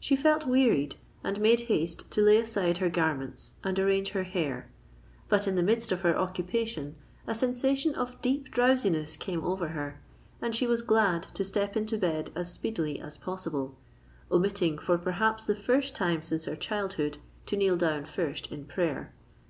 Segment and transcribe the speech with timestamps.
[0.00, 4.70] She felt wearied, and made haste to lay aside her garments and arrange her hair.
[5.28, 6.94] But in the midst of her occupation
[7.26, 10.00] a sensation of deep drowsiness came over her;
[10.40, 15.54] and she was glad to step into bed as speedily as possible—omitting, for perhaps the
[15.54, 19.12] first time since her childhood, to kneel down first in prayer.